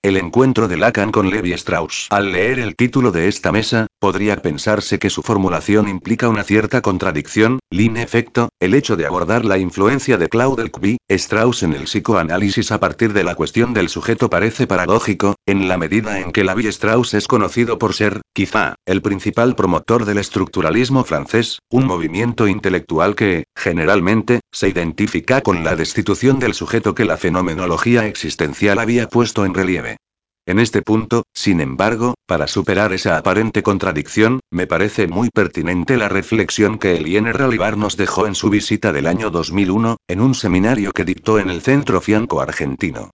[0.00, 2.06] El encuentro de Lacan con Levi Strauss.
[2.10, 6.80] Al leer el título de esta mesa, podría pensarse que su formulación implica una cierta
[6.80, 11.84] contradicción, en efecto, el hecho de abordar la influencia de Claude Levi Strauss en el
[11.84, 16.44] psicoanálisis a partir de la cuestión del sujeto parece paradójico, en la medida en que
[16.44, 22.46] Levi Strauss es conocido por ser, quizá, el principal promotor del estructuralismo francés, un movimiento
[22.46, 29.08] intelectual que, generalmente, se identifica con la destitución del sujeto que la fenomenología existencial había
[29.08, 29.96] puesto en relieve.
[30.48, 36.08] En este punto, sin embargo, para superar esa aparente contradicción, me parece muy pertinente la
[36.08, 40.92] reflexión que Eliene Ralibar nos dejó en su visita del año 2001, en un seminario
[40.92, 43.10] que dictó en el Centro Fianco Argentino.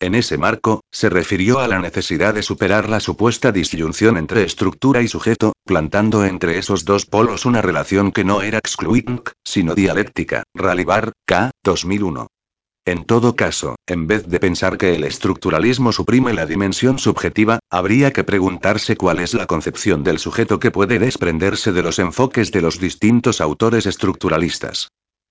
[0.00, 5.02] En ese marco, se refirió a la necesidad de superar la supuesta disyunción entre estructura
[5.02, 10.44] y sujeto, plantando entre esos dos polos una relación que no era excluyente, sino dialéctica.
[10.54, 11.50] Ralibar, K.
[11.64, 12.28] 2001.
[12.88, 18.14] En todo caso, en vez de pensar que el estructuralismo suprime la dimensión subjetiva, habría
[18.14, 22.62] que preguntarse cuál es la concepción del sujeto que puede desprenderse de los enfoques de
[22.62, 24.88] los distintos autores estructuralistas.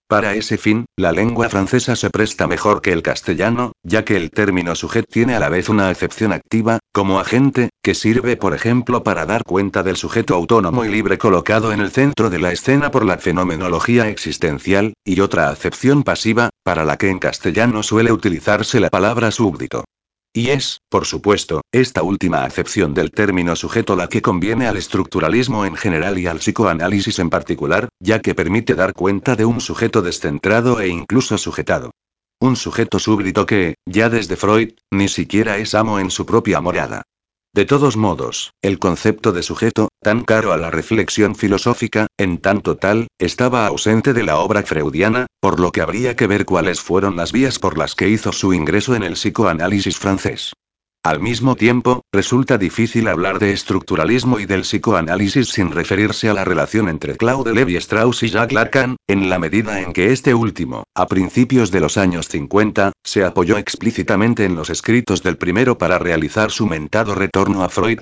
[0.07, 4.31] Para ese fin, la lengua francesa se presta mejor que el castellano, ya que el
[4.31, 9.03] término sujet tiene a la vez una acepción activa, como agente, que sirve por ejemplo
[9.03, 12.89] para dar cuenta del sujeto autónomo y libre colocado en el centro de la escena
[12.89, 18.81] por la fenomenología existencial, y otra acepción pasiva, para la que en castellano suele utilizarse
[18.81, 19.85] la palabra súbdito.
[20.33, 25.65] Y es, por supuesto, esta última acepción del término sujeto la que conviene al estructuralismo
[25.65, 30.01] en general y al psicoanálisis en particular, ya que permite dar cuenta de un sujeto
[30.01, 31.91] descentrado e incluso sujetado.
[32.41, 37.03] Un sujeto súbdito que, ya desde Freud, ni siquiera es amo en su propia morada.
[37.55, 42.75] De todos modos, el concepto de sujeto, tan caro a la reflexión filosófica, en tanto
[42.75, 47.15] tal, estaba ausente de la obra freudiana, por lo que habría que ver cuáles fueron
[47.15, 50.53] las vías por las que hizo su ingreso en el psicoanálisis francés.
[51.03, 56.43] Al mismo tiempo, resulta difícil hablar de estructuralismo y del psicoanálisis sin referirse a la
[56.43, 61.07] relación entre Claude Levi-Strauss y Jacques Lacan, en la medida en que este último, a
[61.07, 66.51] principios de los años 50, se apoyó explícitamente en los escritos del primero para realizar
[66.51, 67.99] su mentado retorno a Freud,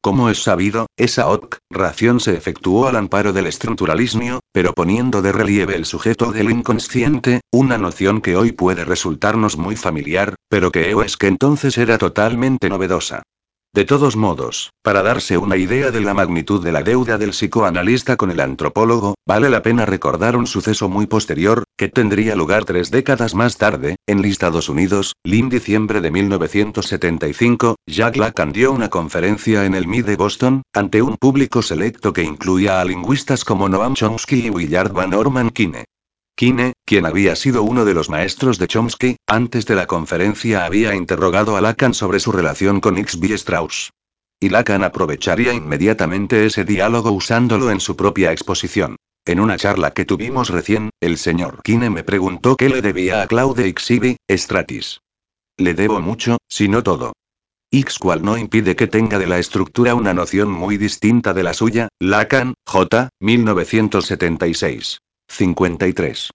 [0.00, 1.26] como es sabido, esa
[1.70, 7.40] ración se efectuó al amparo del estructuralismo, pero poniendo de relieve el sujeto del inconsciente,
[7.52, 12.68] una noción que hoy puede resultarnos muy familiar, pero que es que entonces era totalmente
[12.68, 13.22] novedosa.
[13.72, 18.16] De todos modos, para darse una idea de la magnitud de la deuda del psicoanalista
[18.16, 22.90] con el antropólogo, vale la pena recordar un suceso muy posterior, que tendría lugar tres
[22.90, 29.64] décadas más tarde, en Estados Unidos, en diciembre de 1975, Jack Lacan dio una conferencia
[29.64, 33.94] en el MIT de Boston, ante un público selecto que incluía a lingüistas como Noam
[33.94, 35.84] Chomsky y Willard Van Orman Kine.
[36.34, 40.92] Kine, quien había sido uno de los maestros de Chomsky, antes de la conferencia había
[40.96, 43.32] interrogado a Lacan sobre su relación con X.B.
[43.34, 43.92] Strauss.
[44.40, 48.96] Y Lacan aprovecharía inmediatamente ese diálogo usándolo en su propia exposición.
[49.24, 53.28] En una charla que tuvimos recién, el señor Kine me preguntó qué le debía a
[53.28, 54.16] Claude X.B.
[54.28, 54.98] Stratis.
[55.58, 57.12] Le debo mucho, si no todo.
[57.70, 61.54] X cual no impide que tenga de la estructura una noción muy distinta de la
[61.54, 63.10] suya, Lacan, J.
[63.20, 64.98] 1976.
[65.28, 66.30] 53.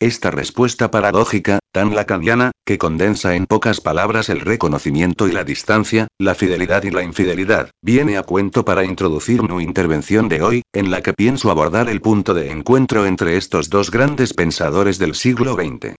[0.00, 6.08] Esta respuesta paradójica, tan lacaniana, que condensa en pocas palabras el reconocimiento y la distancia,
[6.18, 10.90] la fidelidad y la infidelidad, viene a cuento para introducir mi intervención de hoy, en
[10.90, 15.52] la que pienso abordar el punto de encuentro entre estos dos grandes pensadores del siglo
[15.54, 15.94] XX.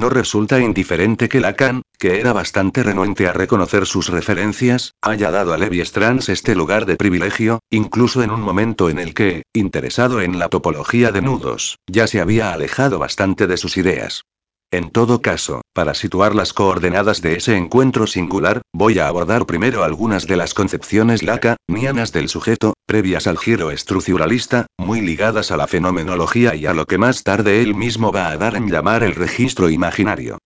[0.00, 5.52] No resulta indiferente que Lacan, que era bastante renuente a reconocer sus referencias, haya dado
[5.52, 10.22] a Levi Strauss este lugar de privilegio, incluso en un momento en el que, interesado
[10.22, 14.24] en la topología de nudos, ya se había alejado bastante de sus ideas.
[14.72, 19.82] En todo caso, para situar las coordenadas de ese encuentro singular, voy a abordar primero
[19.82, 25.66] algunas de las concepciones lacanianas del sujeto, previas al giro estructuralista, muy ligadas a la
[25.66, 29.16] fenomenología y a lo que más tarde él mismo va a dar en llamar el
[29.16, 30.38] registro imaginario.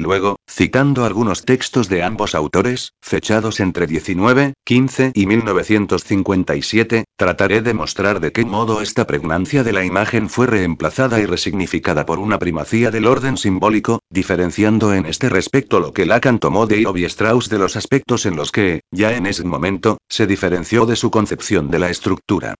[0.00, 7.74] Luego, citando algunos textos de ambos autores, fechados entre 19, 15 y 1957, trataré de
[7.74, 12.38] mostrar de qué modo esta pregnancia de la imagen fue reemplazada y resignificada por una
[12.38, 17.04] primacía del orden simbólico, diferenciando en este respecto lo que Lacan tomó de Iov y
[17.04, 21.10] Strauss de los aspectos en los que, ya en ese momento, se diferenció de su
[21.10, 22.54] concepción de la estructura.